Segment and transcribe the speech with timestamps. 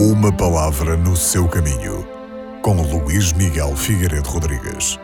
[0.00, 2.06] Uma palavra no seu caminho,
[2.62, 4.96] com Luís Miguel Figueiredo Rodrigues,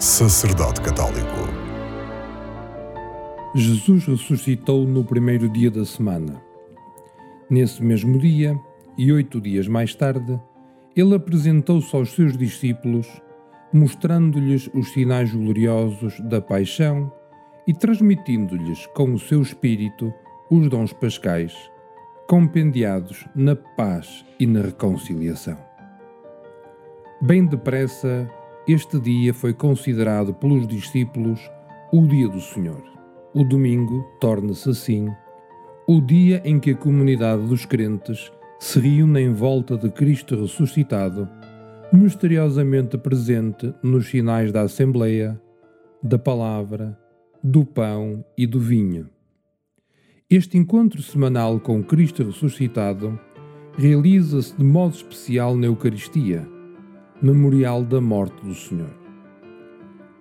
[0.00, 1.46] sacerdote católico.
[3.54, 6.42] Jesus ressuscitou no primeiro dia da semana.
[7.48, 8.58] Nesse mesmo dia,
[8.98, 10.40] e oito dias mais tarde,
[10.96, 13.06] ele apresentou-se aos seus discípulos,
[13.72, 17.12] mostrando-lhes os sinais gloriosos da paixão
[17.68, 20.12] e transmitindo-lhes com o seu espírito
[20.50, 21.69] os dons pascais
[22.30, 25.58] compendiados na paz e na reconciliação.
[27.20, 28.30] Bem depressa,
[28.68, 31.40] este dia foi considerado pelos discípulos
[31.92, 32.84] o dia do Senhor.
[33.34, 35.08] O domingo torna-se assim
[35.88, 41.28] o dia em que a comunidade dos crentes se reúne em volta de Cristo ressuscitado,
[41.92, 45.36] misteriosamente presente nos sinais da Assembleia,
[46.00, 46.96] da Palavra,
[47.42, 49.08] do pão e do vinho.
[50.32, 53.18] Este encontro semanal com Cristo ressuscitado
[53.76, 56.46] realiza-se de modo especial na Eucaristia,
[57.20, 58.94] memorial da morte do Senhor.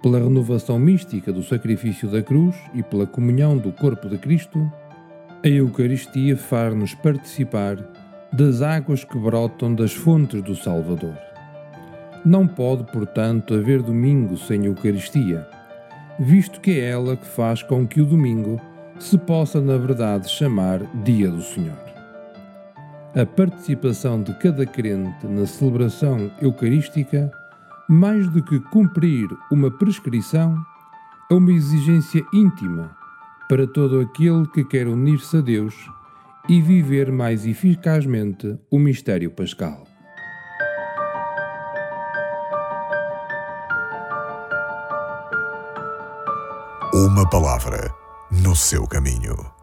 [0.02, 4.60] Pela renovação mística do sacrifício da cruz e pela comunhão do corpo de Cristo,
[5.46, 7.78] a Eucaristia faz-nos participar
[8.34, 11.16] das águas que brotam das fontes do Salvador.
[12.26, 15.48] Não pode, portanto, haver domingo sem Eucaristia,
[16.20, 18.60] visto que é ela que faz com que o domingo
[19.00, 21.78] se possa, na verdade, chamar Dia do Senhor.
[23.16, 27.32] A participação de cada crente na celebração eucarística,
[27.90, 30.56] mais do que cumprir uma prescrição,
[31.32, 32.96] é uma exigência íntima
[33.48, 35.74] para todo aquele que quer unir-se a Deus
[36.48, 39.86] e viver mais eficazmente o mistério pascal.
[46.94, 47.99] Uma palavra
[48.32, 49.59] no seu caminho.